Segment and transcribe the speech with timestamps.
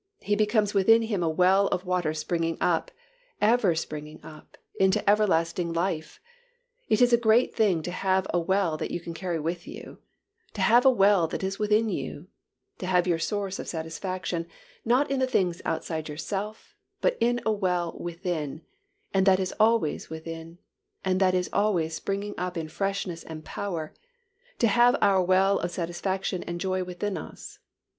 [0.21, 2.89] He becomes within him a well of water springing up,
[3.39, 6.19] ever springing up, into everlasting life.
[6.89, 9.99] It is a great thing to have a well that you can carry with you;
[10.53, 12.29] to have a well that is within you;
[12.79, 14.47] to have your source of satisfaction,
[14.83, 18.63] not in the things outside yourself, but in a well within
[19.13, 20.57] and that is always within,
[21.05, 23.93] and that is always springing up in freshness and power;
[24.57, 27.59] to have our well of satisfaction and joy within us.